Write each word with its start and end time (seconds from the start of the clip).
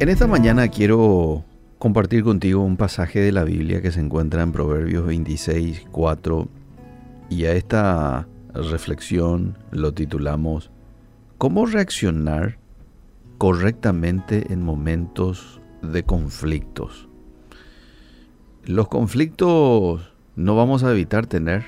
En 0.00 0.08
esta 0.08 0.28
mañana 0.28 0.68
quiero 0.68 1.44
compartir 1.78 2.22
contigo 2.22 2.62
un 2.62 2.76
pasaje 2.76 3.20
de 3.20 3.32
la 3.32 3.42
Biblia 3.44 3.82
que 3.82 3.90
se 3.90 4.00
encuentra 4.00 4.42
en 4.42 4.52
Proverbios 4.52 5.04
26, 5.06 5.86
4 5.90 6.48
y 7.30 7.44
a 7.46 7.52
esta 7.54 8.28
reflexión 8.54 9.58
lo 9.70 9.92
titulamos 9.94 10.70
¿Cómo 11.36 11.66
reaccionar 11.66 12.58
correctamente 13.38 14.52
en 14.52 14.62
momentos 14.62 15.60
de 15.82 16.04
conflictos? 16.04 17.08
Los 18.64 18.88
conflictos 18.88 20.12
no 20.36 20.56
vamos 20.56 20.84
a 20.84 20.92
evitar 20.92 21.26
tener 21.26 21.64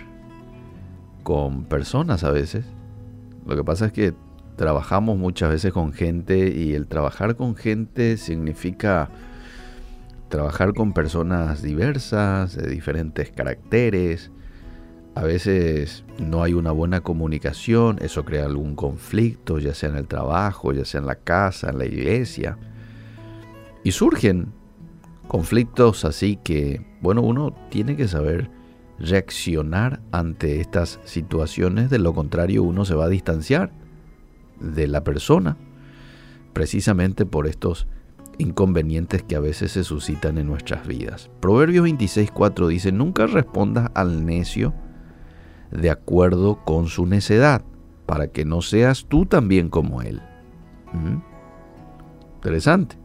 con 1.25 1.65
personas 1.65 2.25
a 2.25 2.31
veces. 2.31 2.65
Lo 3.47 3.57
que 3.57 3.65
pasa 3.65 3.87
es 3.87 3.93
que 3.93 4.15
trabajamos 4.57 5.17
muchas 5.17 5.51
veces 5.51 5.73
con 5.73 5.93
gente 5.93 6.55
y 6.55 6.75
el 6.75 6.87
trabajar 6.87 7.37
con 7.37 7.57
gente 7.57 8.17
significa 8.17 9.11
trabajar 10.29 10.73
con 10.75 10.93
personas 10.93 11.63
diversas, 11.63 12.57
de 12.57 12.69
diferentes 12.69 13.31
caracteres. 13.31 14.31
A 15.15 15.25
veces 15.25 16.05
no 16.19 16.43
hay 16.43 16.55
una 16.55 16.71
buena 16.71 17.01
comunicación, 17.01 17.99
eso 18.01 18.25
crea 18.25 18.47
algún 18.47 18.77
conflicto, 18.77 19.59
ya 19.59 19.75
sea 19.75 19.91
en 19.91 19.97
el 19.97 20.07
trabajo, 20.07 20.73
ya 20.73 20.85
sea 20.85 21.01
en 21.01 21.07
la 21.07 21.17
casa, 21.17 21.71
en 21.71 21.79
la 21.79 21.85
iglesia. 21.85 22.57
Y 23.83 23.93
surgen 23.93 24.53
conflictos 25.27 26.05
así 26.05 26.37
que, 26.43 26.87
bueno, 27.01 27.23
uno 27.23 27.55
tiene 27.71 27.97
que 27.97 28.09
saber 28.09 28.51
reaccionar 28.99 30.01
ante 30.13 30.61
estas 30.61 31.01
situaciones, 31.05 31.91
de 31.91 31.99
lo 31.99 32.13
contrario 32.15 32.63
uno 32.63 32.85
se 32.85 32.95
va 32.95 33.07
a 33.07 33.09
distanciar 33.09 33.73
de 34.61 34.87
la 34.87 35.03
persona, 35.03 35.57
precisamente 36.53 37.27
por 37.27 37.47
estos 37.47 37.87
inconvenientes 38.39 39.23
que 39.23 39.37
a 39.37 39.41
veces 39.41 39.73
se 39.73 39.85
suscitan 39.85 40.39
en 40.39 40.47
nuestras 40.47 40.87
vidas. 40.87 41.31
Proverbios 41.41 41.87
26.4 41.87 42.69
dice, 42.69 42.93
nunca 42.93 43.27
respondas 43.27 43.91
al 43.95 44.25
necio 44.25 44.75
de 45.71 45.91
acuerdo 45.91 46.65
con 46.65 46.89
su 46.89 47.07
necedad, 47.07 47.63
para 48.07 48.29
que 48.29 48.45
no 48.45 48.61
seas 48.63 49.07
tú 49.07 49.27
también 49.27 49.69
como 49.69 50.03
él. 50.03 50.21
¿Mm? 50.93 51.19
Interesante. 52.37 52.97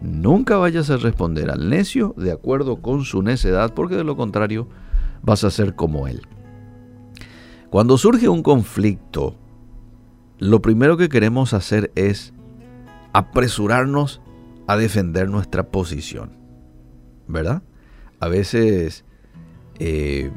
Nunca 0.00 0.56
vayas 0.56 0.88
a 0.90 0.96
responder 0.96 1.50
al 1.50 1.68
necio 1.68 2.14
de 2.16 2.32
acuerdo 2.32 2.80
con 2.80 3.04
su 3.04 3.22
necedad, 3.22 3.74
porque 3.74 3.96
de 3.96 4.04
lo 4.04 4.16
contrario 4.16 4.66
vas 5.22 5.44
a 5.44 5.50
ser 5.50 5.74
como 5.74 6.08
él. 6.08 6.22
Cuando 7.68 7.98
surge 7.98 8.28
un 8.28 8.42
conflicto, 8.42 9.36
lo 10.40 10.62
primero 10.62 10.96
que 10.96 11.10
queremos 11.10 11.52
hacer 11.52 11.92
es 11.94 12.32
apresurarnos 13.12 14.22
a 14.66 14.76
defender 14.78 15.28
nuestra 15.28 15.64
posición, 15.64 16.32
¿verdad? 17.28 17.62
A 18.20 18.28
veces 18.28 19.04
eh, 19.78 20.30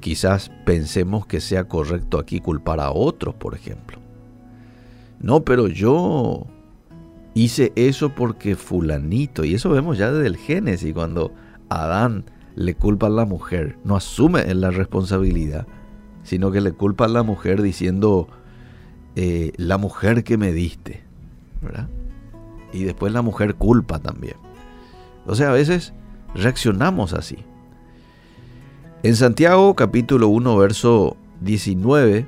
quizás 0.00 0.50
pensemos 0.64 1.26
que 1.26 1.40
sea 1.40 1.68
correcto 1.68 2.18
aquí 2.18 2.40
culpar 2.40 2.80
a 2.80 2.90
otros, 2.90 3.34
por 3.34 3.54
ejemplo. 3.54 3.98
No, 5.20 5.44
pero 5.44 5.68
yo 5.68 6.46
hice 7.34 7.72
eso 7.76 8.14
porque 8.14 8.56
fulanito, 8.56 9.44
y 9.44 9.54
eso 9.54 9.68
vemos 9.68 9.98
ya 9.98 10.10
desde 10.10 10.26
el 10.26 10.38
Génesis, 10.38 10.94
cuando 10.94 11.34
Adán 11.68 12.24
le 12.54 12.74
culpa 12.74 13.08
a 13.08 13.10
la 13.10 13.26
mujer, 13.26 13.76
no 13.84 13.94
asume 13.94 14.54
la 14.54 14.70
responsabilidad, 14.70 15.66
sino 16.22 16.50
que 16.50 16.62
le 16.62 16.72
culpa 16.72 17.04
a 17.04 17.08
la 17.08 17.22
mujer 17.22 17.60
diciendo, 17.60 18.28
eh, 19.16 19.52
la 19.56 19.78
mujer 19.78 20.24
que 20.24 20.36
me 20.36 20.52
diste, 20.52 21.02
¿verdad? 21.60 21.88
Y 22.72 22.84
después 22.84 23.12
la 23.12 23.22
mujer 23.22 23.54
culpa 23.56 23.98
también. 23.98 24.36
O 25.26 25.34
sea, 25.34 25.50
a 25.50 25.52
veces 25.52 25.92
reaccionamos 26.34 27.12
así. 27.12 27.38
En 29.02 29.16
Santiago 29.16 29.74
capítulo 29.74 30.28
1, 30.28 30.56
verso 30.56 31.16
19, 31.40 32.26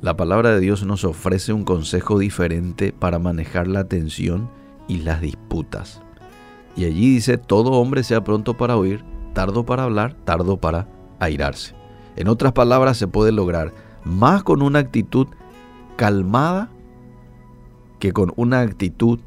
la 0.00 0.16
palabra 0.16 0.50
de 0.50 0.60
Dios 0.60 0.84
nos 0.84 1.04
ofrece 1.04 1.52
un 1.52 1.64
consejo 1.64 2.18
diferente 2.18 2.92
para 2.92 3.18
manejar 3.18 3.68
la 3.68 3.84
tensión 3.84 4.48
y 4.88 4.98
las 4.98 5.20
disputas. 5.20 6.00
Y 6.74 6.86
allí 6.86 7.14
dice, 7.14 7.36
todo 7.36 7.72
hombre 7.72 8.02
sea 8.02 8.24
pronto 8.24 8.56
para 8.56 8.76
oír, 8.76 9.04
tardo 9.34 9.66
para 9.66 9.84
hablar, 9.84 10.14
tardo 10.24 10.56
para 10.56 10.88
airarse. 11.18 11.74
En 12.16 12.28
otras 12.28 12.52
palabras, 12.52 12.96
se 12.96 13.06
puede 13.06 13.32
lograr 13.32 13.74
más 14.04 14.42
con 14.42 14.62
una 14.62 14.78
actitud 14.78 15.28
calmada 15.96 16.70
que 17.98 18.12
con 18.12 18.32
una 18.36 18.60
actitud 18.60 19.20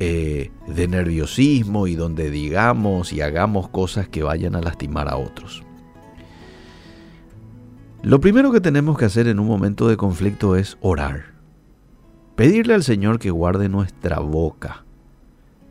eh, 0.00 0.50
de 0.66 0.88
nerviosismo 0.88 1.86
y 1.86 1.94
donde 1.94 2.30
digamos 2.30 3.12
y 3.12 3.20
hagamos 3.20 3.68
cosas 3.68 4.08
que 4.08 4.22
vayan 4.22 4.56
a 4.56 4.60
lastimar 4.60 5.08
a 5.08 5.16
otros. 5.16 5.62
Lo 8.02 8.20
primero 8.20 8.50
que 8.50 8.60
tenemos 8.60 8.98
que 8.98 9.04
hacer 9.04 9.28
en 9.28 9.38
un 9.38 9.46
momento 9.46 9.86
de 9.86 9.96
conflicto 9.96 10.56
es 10.56 10.76
orar. 10.80 11.34
Pedirle 12.34 12.74
al 12.74 12.82
Señor 12.82 13.20
que 13.20 13.30
guarde 13.30 13.68
nuestra 13.68 14.18
boca, 14.18 14.84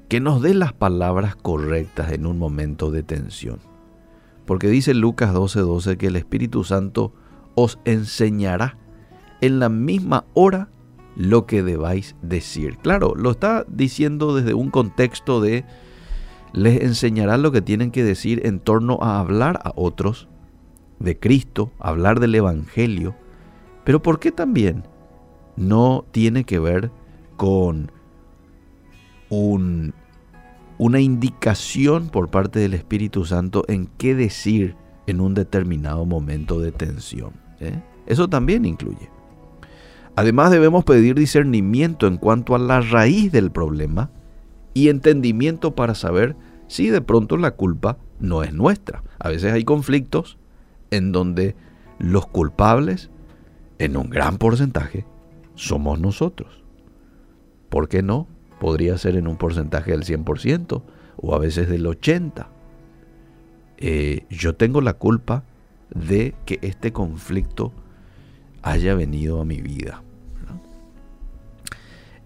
que 0.08 0.22
nos 0.22 0.42
dé 0.42 0.54
las 0.54 0.72
palabras 0.72 1.36
correctas 1.36 2.14
en 2.14 2.26
un 2.26 2.38
momento 2.38 2.90
de 2.90 3.04
tensión. 3.04 3.60
Porque 4.46 4.70
dice 4.70 4.94
Lucas 4.94 5.34
12:12 5.34 5.98
que 5.98 6.08
el 6.08 6.16
Espíritu 6.16 6.64
Santo 6.64 7.12
os 7.56 7.80
enseñará 7.84 8.78
en 9.42 9.60
la 9.60 9.70
misma 9.70 10.26
hora 10.34 10.70
lo 11.16 11.46
que 11.46 11.64
debáis 11.64 12.16
decir. 12.22 12.78
Claro, 12.78 13.14
lo 13.16 13.32
está 13.32 13.66
diciendo 13.68 14.36
desde 14.36 14.54
un 14.54 14.70
contexto 14.70 15.42
de 15.42 15.66
les 16.54 16.82
enseñará 16.82 17.38
lo 17.38 17.52
que 17.52 17.62
tienen 17.62 17.92
que 17.92 18.04
decir 18.04 18.46
en 18.46 18.60
torno 18.60 19.00
a 19.02 19.20
hablar 19.20 19.60
a 19.64 19.72
otros 19.76 20.28
de 21.00 21.18
Cristo, 21.18 21.72
hablar 21.80 22.20
del 22.20 22.36
Evangelio, 22.36 23.16
pero 23.84 24.02
¿por 24.02 24.20
qué 24.20 24.32
también 24.32 24.84
no 25.56 26.06
tiene 26.12 26.44
que 26.44 26.60
ver 26.60 26.92
con 27.38 27.92
un, 29.30 29.94
una 30.78 31.00
indicación 31.00 32.10
por 32.10 32.30
parte 32.30 32.60
del 32.60 32.74
Espíritu 32.74 33.26
Santo 33.26 33.64
en 33.68 33.88
qué 33.98 34.14
decir 34.14 34.76
en 35.08 35.22
un 35.22 35.34
determinado 35.34 36.06
momento 36.06 36.60
de 36.60 36.72
tensión? 36.72 37.34
¿eh? 37.60 37.82
Eso 38.06 38.28
también 38.28 38.66
incluye. 38.66 39.10
Además 40.16 40.52
debemos 40.52 40.84
pedir 40.84 41.16
discernimiento 41.16 42.08
en 42.08 42.18
cuanto 42.18 42.56
a 42.56 42.60
la 42.60 42.82
raíz 42.82 43.32
del 43.32 43.52
problema 43.52 44.12
y 44.74 44.90
entendimiento 44.90 45.76
para 45.76 45.96
saber 45.96 46.36
si 46.68 46.90
de 46.90 47.02
pronto 47.02 47.38
la 47.38 47.52
culpa 47.52 47.98
no 48.20 48.44
es 48.44 48.54
nuestra. 48.54 49.04
A 49.20 49.30
veces 49.30 49.54
hay 49.54 49.64
conflictos 49.64 50.38
en 50.90 51.12
donde 51.12 51.56
los 52.00 52.28
culpables, 52.28 53.10
en 53.80 53.98
un 53.98 54.10
gran 54.10 54.38
porcentaje, 54.38 55.06
somos 55.56 56.00
nosotros. 56.00 56.64
¿Por 57.70 57.88
qué 57.88 58.04
no? 58.04 58.28
Podría 58.60 58.98
ser 58.98 59.16
en 59.16 59.28
un 59.28 59.38
porcentaje 59.38 59.92
del 59.92 60.04
100% 60.04 60.82
o 61.18 61.36
a 61.36 61.40
veces 61.40 61.70
del 61.70 61.86
80%. 61.86 62.48
Eh, 63.84 64.26
yo 64.30 64.56
tengo 64.56 64.80
la 64.82 64.94
culpa 64.94 65.44
de 65.90 66.36
que 66.46 66.60
este 66.62 66.94
conflicto 66.94 67.72
haya 68.62 68.96
venido 68.96 69.42
a 69.42 69.46
mi 69.46 69.62
vida. 69.62 70.04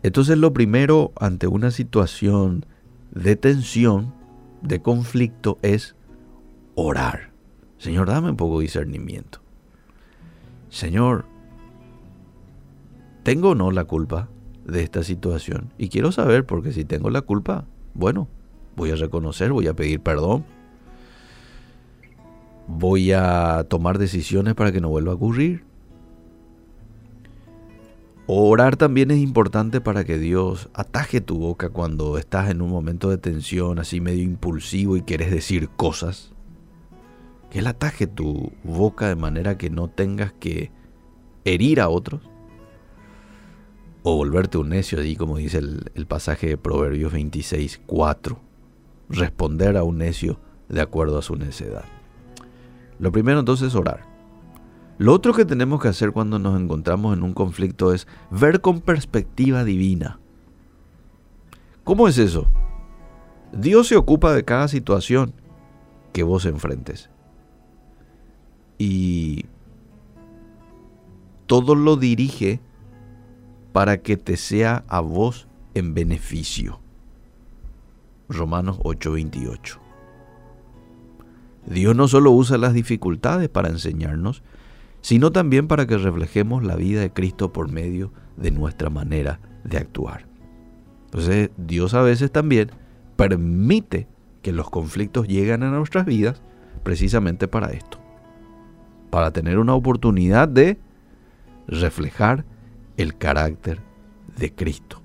Entonces 0.04 0.38
lo 0.38 0.54
primero 0.54 1.14
ante 1.20 1.48
una 1.48 1.72
situación 1.72 2.66
de 3.12 3.36
tensión, 3.36 4.14
de 4.62 4.82
conflicto, 4.82 5.58
es 5.62 5.96
orar. 6.76 7.32
Señor, 7.78 8.08
dame 8.08 8.30
un 8.30 8.38
poco 8.38 8.60
de 8.60 8.64
discernimiento. 8.64 9.40
Señor, 10.70 11.26
¿tengo 13.24 13.52
o 13.52 13.56
no 13.56 13.72
la 13.72 13.86
culpa 13.86 14.30
de 14.66 14.84
esta 14.84 15.04
situación? 15.04 15.72
Y 15.78 15.90
quiero 15.90 16.12
saber, 16.12 16.46
porque 16.46 16.72
si 16.72 16.86
tengo 16.86 17.10
la 17.10 17.22
culpa, 17.22 17.66
bueno, 17.94 18.28
voy 18.76 18.92
a 18.92 18.96
reconocer, 18.96 19.52
voy 19.54 19.68
a 19.68 19.74
pedir 19.74 20.02
perdón, 20.02 20.46
voy 22.68 23.12
a 23.12 23.66
tomar 23.70 23.98
decisiones 23.98 24.54
para 24.54 24.72
que 24.72 24.82
no 24.82 24.90
vuelva 24.90 25.14
a 25.14 25.16
ocurrir. 25.16 25.64
Orar 28.28 28.76
también 28.76 29.12
es 29.12 29.20
importante 29.20 29.82
para 29.82 30.04
que 30.04 30.18
Dios 30.18 30.70
ataje 30.74 31.22
tu 31.22 31.38
boca 31.38 31.70
cuando 31.70 32.18
estás 32.18 32.50
en 32.50 32.64
un 32.64 32.72
momento 32.72 33.12
de 33.12 33.20
tensión, 33.20 33.78
así 33.78 34.02
medio 34.02 34.24
impulsivo 34.24 34.98
y 34.98 35.04
quieres 35.04 35.30
decir 35.30 35.70
cosas. 35.70 36.34
Que 37.52 37.60
Él 37.60 37.68
ataje 37.68 38.08
tu 38.08 38.52
boca 38.64 39.08
de 39.08 39.16
manera 39.16 39.60
que 39.60 39.70
no 39.70 39.90
tengas 39.90 40.34
que 40.34 40.72
herir 41.44 41.80
a 41.80 41.90
otros 41.90 42.22
o 44.02 44.16
volverte 44.16 44.58
un 44.58 44.70
necio, 44.70 45.00
allí 45.00 45.16
como 45.16 45.38
dice 45.38 45.60
el, 45.60 45.92
el 45.94 46.08
pasaje 46.08 46.48
de 46.48 46.58
Proverbios 46.58 47.14
26, 47.14 47.82
4. 47.86 48.40
Responder 49.08 49.78
a 49.78 49.84
un 49.84 50.00
necio 50.00 50.40
de 50.68 50.82
acuerdo 50.82 51.20
a 51.20 51.22
su 51.22 51.36
necedad. 51.36 51.86
Lo 52.98 53.12
primero 53.12 53.40
entonces 53.40 53.68
es 53.68 53.76
orar. 53.76 54.15
Lo 54.98 55.14
otro 55.14 55.34
que 55.34 55.46
tenemos 55.46 55.82
que 55.82 55.90
hacer 55.90 56.12
cuando 56.12 56.40
nos 56.40 56.60
encontramos 56.60 57.18
en 57.18 57.24
un 57.24 57.34
conflicto 57.34 57.94
es 57.94 58.08
ver 58.32 58.62
con 58.62 58.80
perspectiva 58.80 59.64
divina. 59.64 60.20
¿Cómo 61.84 62.08
es 62.08 62.18
eso? 62.18 62.48
Dios 63.52 63.88
se 63.88 63.98
ocupa 63.98 64.34
de 64.34 64.46
cada 64.46 64.68
situación 64.68 65.34
que 66.14 66.24
vos 66.24 66.46
enfrentes. 66.46 67.10
Y 68.78 69.46
todo 71.46 71.76
lo 71.76 71.98
dirige 71.98 72.62
para 73.74 74.02
que 74.02 74.16
te 74.16 74.38
sea 74.38 74.86
a 74.88 75.02
vos 75.02 75.48
en 75.74 75.94
beneficio. 75.94 76.80
Romanos 78.30 78.80
8:28. 78.84 79.80
Dios 81.66 81.96
no 81.96 82.08
solo 82.08 82.32
usa 82.32 82.58
las 82.58 82.74
dificultades 82.74 83.50
para 83.50 83.70
enseñarnos, 83.70 84.42
sino 85.06 85.32
también 85.32 85.68
para 85.68 85.86
que 85.86 86.00
reflejemos 86.00 86.64
la 86.64 86.76
vida 86.76 87.00
de 87.02 87.14
Cristo 87.14 87.54
por 87.54 87.72
medio 87.72 88.12
de 88.38 88.50
nuestra 88.50 88.90
manera 88.90 89.40
de 89.64 89.78
actuar. 89.78 90.26
Entonces 91.06 91.52
Dios 91.58 91.94
a 91.94 92.02
veces 92.02 92.32
también 92.32 92.72
permite 93.16 94.08
que 94.42 94.52
los 94.52 94.72
conflictos 94.72 95.28
lleguen 95.28 95.62
a 95.62 95.70
nuestras 95.70 96.08
vidas 96.08 96.42
precisamente 96.82 97.48
para 97.48 97.70
esto, 97.70 98.00
para 99.12 99.30
tener 99.30 99.60
una 99.60 99.76
oportunidad 99.76 100.48
de 100.48 100.80
reflejar 101.68 102.44
el 102.98 103.16
carácter 103.16 103.82
de 104.36 104.56
Cristo. 104.56 105.04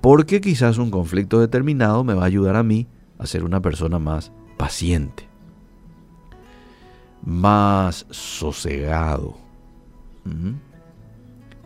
Porque 0.00 0.40
quizás 0.40 0.78
un 0.78 0.92
conflicto 0.92 1.40
determinado 1.40 2.04
me 2.04 2.14
va 2.14 2.22
a 2.22 2.26
ayudar 2.26 2.54
a 2.54 2.62
mí 2.62 2.86
a 3.18 3.26
ser 3.26 3.42
una 3.42 3.60
persona 3.60 3.98
más 3.98 4.30
paciente, 4.56 5.28
más 7.24 8.06
sosegado, 8.10 9.36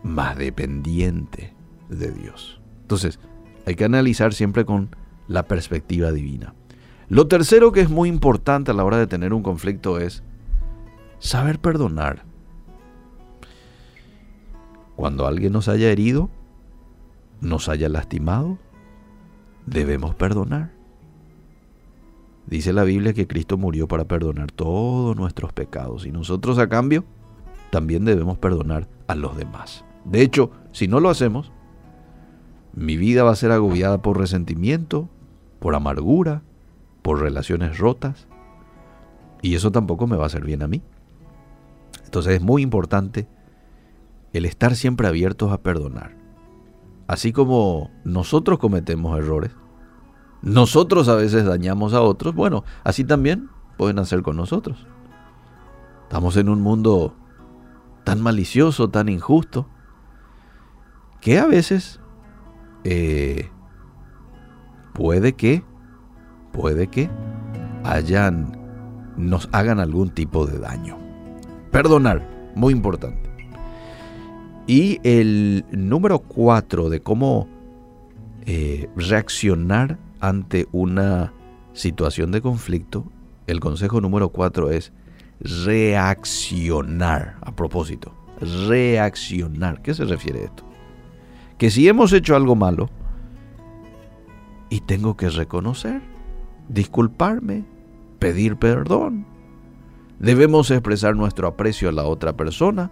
más 0.03 0.37
dependiente 0.37 1.53
de 1.89 2.11
Dios. 2.11 2.61
Entonces, 2.81 3.19
hay 3.65 3.75
que 3.75 3.85
analizar 3.85 4.33
siempre 4.33 4.65
con 4.65 4.95
la 5.27 5.43
perspectiva 5.47 6.11
divina. 6.11 6.53
Lo 7.09 7.27
tercero 7.27 7.71
que 7.71 7.81
es 7.81 7.89
muy 7.89 8.09
importante 8.09 8.71
a 8.71 8.73
la 8.73 8.83
hora 8.83 8.97
de 8.97 9.07
tener 9.07 9.33
un 9.33 9.43
conflicto 9.43 9.99
es 9.99 10.23
saber 11.19 11.59
perdonar. 11.59 12.23
Cuando 14.95 15.27
alguien 15.27 15.53
nos 15.53 15.67
haya 15.67 15.89
herido, 15.89 16.29
nos 17.39 17.69
haya 17.69 17.89
lastimado, 17.89 18.57
debemos 19.65 20.15
perdonar. 20.15 20.71
Dice 22.51 22.73
la 22.73 22.83
Biblia 22.83 23.13
que 23.13 23.27
Cristo 23.27 23.57
murió 23.57 23.87
para 23.87 24.03
perdonar 24.03 24.51
todos 24.51 25.15
nuestros 25.15 25.53
pecados 25.53 26.05
y 26.05 26.11
nosotros 26.11 26.59
a 26.59 26.67
cambio 26.67 27.05
también 27.71 28.03
debemos 28.03 28.37
perdonar 28.37 28.89
a 29.07 29.15
los 29.15 29.37
demás. 29.37 29.85
De 30.03 30.21
hecho, 30.21 30.51
si 30.73 30.89
no 30.89 30.99
lo 30.99 31.09
hacemos, 31.09 31.53
mi 32.73 32.97
vida 32.97 33.23
va 33.23 33.31
a 33.31 33.37
ser 33.37 33.51
agobiada 33.51 34.01
por 34.01 34.19
resentimiento, 34.19 35.07
por 35.59 35.75
amargura, 35.75 36.43
por 37.01 37.21
relaciones 37.21 37.77
rotas, 37.77 38.27
y 39.41 39.55
eso 39.55 39.71
tampoco 39.71 40.05
me 40.05 40.17
va 40.17 40.23
a 40.23 40.27
hacer 40.27 40.43
bien 40.43 40.61
a 40.61 40.67
mí. 40.67 40.81
Entonces 42.03 42.33
es 42.33 42.41
muy 42.41 42.63
importante 42.63 43.29
el 44.33 44.43
estar 44.43 44.75
siempre 44.75 45.07
abiertos 45.07 45.53
a 45.53 45.61
perdonar. 45.61 46.17
Así 47.07 47.31
como 47.31 47.91
nosotros 48.03 48.59
cometemos 48.59 49.17
errores, 49.17 49.51
nosotros 50.41 51.07
a 51.07 51.15
veces 51.15 51.45
dañamos 51.45 51.93
a 51.93 52.01
otros, 52.01 52.33
bueno, 52.33 52.63
así 52.83 53.03
también 53.03 53.49
pueden 53.77 53.99
hacer 53.99 54.21
con 54.21 54.37
nosotros. 54.37 54.85
Estamos 56.03 56.35
en 56.37 56.49
un 56.49 56.61
mundo 56.61 57.15
tan 58.03 58.21
malicioso, 58.21 58.89
tan 58.89 59.07
injusto, 59.09 59.67
que 61.21 61.37
a 61.37 61.45
veces 61.45 61.99
eh, 62.83 63.49
puede 64.93 65.33
que, 65.33 65.63
puede 66.51 66.87
que 66.87 67.09
hayan, 67.83 68.59
nos 69.17 69.47
hagan 69.51 69.79
algún 69.79 70.09
tipo 70.09 70.47
de 70.47 70.57
daño. 70.57 70.97
Perdonar, 71.71 72.27
muy 72.55 72.73
importante. 72.73 73.29
Y 74.67 74.99
el 75.03 75.65
número 75.71 76.19
cuatro 76.19 76.89
de 76.89 77.01
cómo 77.01 77.47
eh, 78.45 78.89
reaccionar 78.95 79.97
ante 80.21 80.67
una 80.71 81.33
situación 81.73 82.31
de 82.31 82.41
conflicto, 82.41 83.11
el 83.47 83.59
consejo 83.59 83.99
número 83.99 84.29
cuatro 84.29 84.69
es 84.69 84.93
reaccionar. 85.39 87.37
A 87.41 87.55
propósito, 87.55 88.13
reaccionar. 88.67 89.81
¿Qué 89.81 89.93
se 89.93 90.05
refiere 90.05 90.41
a 90.41 90.45
esto? 90.45 90.71
que 91.61 91.69
si 91.69 91.87
hemos 91.87 92.11
hecho 92.11 92.35
algo 92.35 92.55
malo, 92.55 92.89
y 94.71 94.79
tengo 94.79 95.15
que 95.15 95.29
reconocer, 95.29 96.01
disculparme, 96.69 97.65
pedir 98.17 98.57
perdón. 98.57 99.27
Debemos 100.17 100.71
expresar 100.71 101.15
nuestro 101.15 101.47
aprecio 101.47 101.87
a 101.89 101.91
la 101.91 102.05
otra 102.05 102.35
persona 102.35 102.89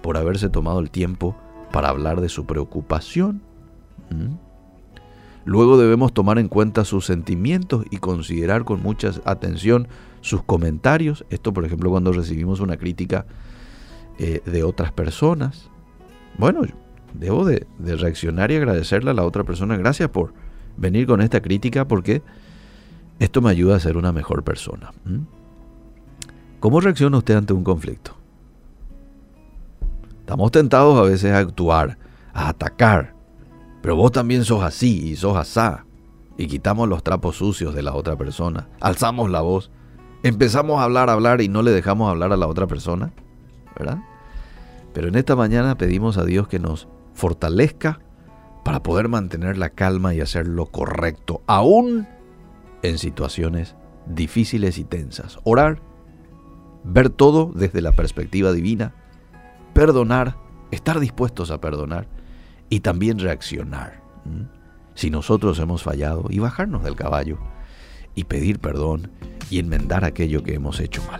por 0.00 0.16
haberse 0.16 0.48
tomado 0.48 0.78
el 0.78 0.92
tiempo 0.92 1.34
para 1.72 1.88
hablar 1.88 2.20
de 2.20 2.28
su 2.28 2.46
preocupación. 2.46 3.42
Luego 5.48 5.78
debemos 5.78 6.12
tomar 6.12 6.38
en 6.38 6.48
cuenta 6.48 6.84
sus 6.84 7.06
sentimientos 7.06 7.86
y 7.90 7.96
considerar 7.96 8.66
con 8.66 8.82
mucha 8.82 9.12
atención 9.24 9.88
sus 10.20 10.42
comentarios. 10.42 11.24
Esto, 11.30 11.54
por 11.54 11.64
ejemplo, 11.64 11.88
cuando 11.88 12.12
recibimos 12.12 12.60
una 12.60 12.76
crítica 12.76 13.24
eh, 14.18 14.42
de 14.44 14.62
otras 14.62 14.92
personas. 14.92 15.70
Bueno, 16.36 16.64
debo 17.14 17.46
de, 17.46 17.66
reaccionar 17.78 18.50
y 18.50 18.56
agradecerle 18.56 19.10
a 19.10 19.14
la 19.14 19.24
otra 19.24 19.42
persona. 19.42 19.78
Gracias 19.78 20.10
por 20.10 20.34
venir 20.76 21.06
con 21.06 21.22
esta 21.22 21.40
crítica 21.40 21.88
porque 21.88 22.20
esto 23.18 23.40
me 23.40 23.48
ayuda 23.48 23.76
a 23.76 23.80
ser 23.80 23.96
una 23.96 24.12
mejor 24.12 24.44
persona. 24.44 24.92
¿Cómo 26.60 26.78
reacciona 26.78 27.16
usted 27.16 27.36
ante 27.36 27.54
un 27.54 27.64
conflicto? 27.64 28.14
Estamos 30.20 30.52
tentados 30.52 30.98
a 30.98 31.08
veces 31.08 31.32
a 31.32 31.38
actuar, 31.38 31.96
a 32.34 32.50
atacar, 32.50 33.14
pero 33.82 33.96
vos 33.96 34.12
también 34.12 34.44
sos 34.44 34.62
así 34.62 35.08
y 35.08 35.16
sos 35.16 35.36
asá. 35.36 35.84
Y 36.36 36.46
quitamos 36.46 36.88
los 36.88 37.02
trapos 37.02 37.36
sucios 37.36 37.74
de 37.74 37.82
la 37.82 37.94
otra 37.94 38.16
persona, 38.16 38.68
alzamos 38.80 39.30
la 39.30 39.40
voz, 39.40 39.70
empezamos 40.22 40.80
a 40.80 40.84
hablar, 40.84 41.10
a 41.10 41.14
hablar 41.14 41.40
y 41.40 41.48
no 41.48 41.62
le 41.62 41.72
dejamos 41.72 42.08
hablar 42.08 42.32
a 42.32 42.36
la 42.36 42.46
otra 42.46 42.66
persona, 42.66 43.12
¿verdad? 43.76 43.98
Pero 44.92 45.08
en 45.08 45.16
esta 45.16 45.34
mañana 45.34 45.76
pedimos 45.76 46.16
a 46.16 46.24
Dios 46.24 46.46
que 46.46 46.60
nos 46.60 46.88
fortalezca 47.12 48.00
para 48.64 48.82
poder 48.82 49.08
mantener 49.08 49.58
la 49.58 49.70
calma 49.70 50.14
y 50.14 50.20
hacer 50.20 50.46
lo 50.46 50.66
correcto, 50.66 51.42
aún 51.46 52.06
en 52.82 52.98
situaciones 52.98 53.74
difíciles 54.06 54.78
y 54.78 54.84
tensas. 54.84 55.38
Orar, 55.42 55.80
ver 56.84 57.10
todo 57.10 57.50
desde 57.54 57.80
la 57.80 57.92
perspectiva 57.92 58.52
divina, 58.52 58.94
perdonar, 59.72 60.36
estar 60.70 61.00
dispuestos 61.00 61.50
a 61.50 61.60
perdonar 61.60 62.06
y 62.68 62.80
también 62.80 63.18
reaccionar. 63.18 64.02
Si 64.94 65.10
nosotros 65.10 65.58
hemos 65.58 65.82
fallado 65.82 66.26
y 66.28 66.38
bajarnos 66.38 66.82
del 66.84 66.96
caballo 66.96 67.38
y 68.14 68.24
pedir 68.24 68.58
perdón 68.58 69.10
y 69.50 69.58
enmendar 69.58 70.04
aquello 70.04 70.42
que 70.42 70.54
hemos 70.54 70.80
hecho 70.80 71.02
mal. 71.04 71.16